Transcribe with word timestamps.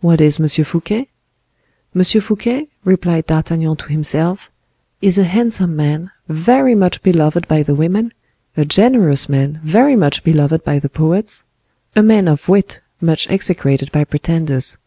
What 0.00 0.22
is 0.22 0.40
M. 0.40 0.48
Fouquet? 0.64 1.08
M. 1.94 2.02
Fouquet," 2.02 2.68
replied 2.82 3.26
D'Artagnan 3.26 3.76
to 3.76 3.90
himself, 3.92 4.50
"is 5.02 5.18
a 5.18 5.24
handsome 5.24 5.76
man, 5.76 6.10
very 6.30 6.74
much 6.74 7.02
beloved 7.02 7.46
by 7.46 7.62
the 7.62 7.74
women, 7.74 8.14
a 8.56 8.64
generous 8.64 9.28
man 9.28 9.60
very 9.62 9.94
much 9.94 10.24
beloved 10.24 10.64
by 10.64 10.78
the 10.78 10.88
poets; 10.88 11.44
a 11.94 12.02
man 12.02 12.26
of 12.26 12.48
wit, 12.48 12.80
much 13.02 13.28
execrated 13.28 13.92
by 13.92 14.04
pretenders. 14.04 14.78